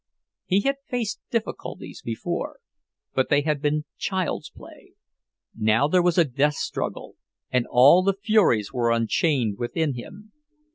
He 0.45 0.61
had 0.61 0.77
faced 0.87 1.21
difficulties 1.29 2.01
before, 2.03 2.57
but 3.13 3.29
they 3.29 3.41
had 3.41 3.61
been 3.61 3.85
child's 3.99 4.49
play; 4.49 4.93
now 5.55 5.87
there 5.87 6.01
was 6.01 6.17
a 6.17 6.25
death 6.25 6.55
struggle, 6.55 7.17
and 7.51 7.67
all 7.69 8.01
the 8.01 8.15
furies 8.19 8.73
were 8.73 8.89
unchained 8.89 9.59
within 9.59 9.93
him. 9.93 10.31